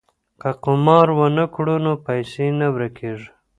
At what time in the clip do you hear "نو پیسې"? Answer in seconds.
1.85-2.45